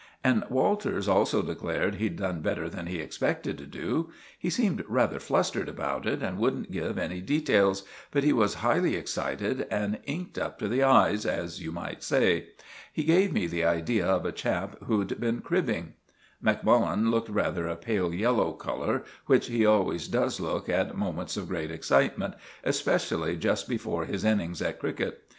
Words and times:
And 0.23 0.43
Walters 0.49 1.07
also 1.07 1.43
declared 1.43 1.93
he'd 1.93 2.15
done 2.15 2.41
better 2.41 2.67
than 2.67 2.87
he 2.87 2.97
expected 2.97 3.59
to 3.59 3.67
do. 3.67 4.09
He 4.39 4.49
seemed 4.49 4.83
rather 4.87 5.19
flustered 5.19 5.69
about 5.69 6.07
it, 6.07 6.23
and 6.23 6.39
wouldn't 6.39 6.71
give 6.71 6.97
any 6.97 7.21
details; 7.21 7.83
but 8.09 8.23
he 8.23 8.33
was 8.33 8.55
highly 8.65 8.95
excited, 8.95 9.67
and 9.69 9.99
inked 10.05 10.39
up 10.39 10.57
to 10.57 10.67
the 10.67 10.81
eyes, 10.81 11.23
as 11.27 11.61
you 11.61 11.71
might 11.71 12.01
say. 12.03 12.47
He 12.91 13.03
gave 13.03 13.31
me 13.31 13.45
the 13.45 13.63
idea 13.63 14.07
of 14.07 14.25
a 14.25 14.31
chap 14.31 14.75
who'd 14.85 15.19
been 15.19 15.41
cribbing. 15.41 15.93
Macmullen 16.43 17.11
looked 17.11 17.29
rather 17.29 17.67
a 17.67 17.75
pale 17.75 18.11
yellow 18.11 18.53
colour, 18.53 19.03
which 19.27 19.49
he 19.49 19.67
always 19.67 20.07
does 20.07 20.39
look 20.39 20.67
at 20.67 20.97
moments 20.97 21.37
of 21.37 21.47
great 21.49 21.69
excitement, 21.69 22.33
especially 22.63 23.35
just 23.37 23.69
before 23.69 24.05
his 24.05 24.25
innings 24.25 24.63
at 24.63 24.79
cricket. 24.79 25.21